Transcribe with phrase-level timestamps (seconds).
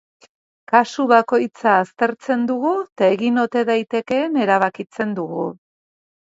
[0.69, 5.47] Kasu bakoitza aztertzen dugu eta egin ote daitekeen erabakitzen dugu.